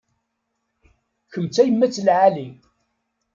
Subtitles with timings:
[1.31, 2.49] Kemm d tayemmat n lεali.